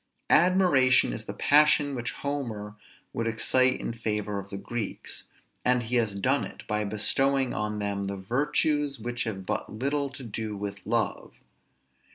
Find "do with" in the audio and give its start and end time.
10.23-10.83